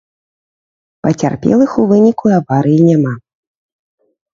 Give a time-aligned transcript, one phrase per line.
[1.03, 3.13] Пацярпелых у выніку аварыі няма.